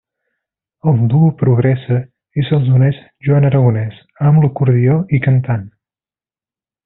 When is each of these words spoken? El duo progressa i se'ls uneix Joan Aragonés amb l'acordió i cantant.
El 0.91 1.01
duo 1.09 1.27
progressa 1.41 1.97
i 2.43 2.45
se'ls 2.47 2.71
uneix 2.79 2.97
Joan 3.27 3.45
Aragonés 3.51 4.01
amb 4.31 4.45
l'acordió 4.45 4.97
i 5.19 5.21
cantant. 5.29 5.69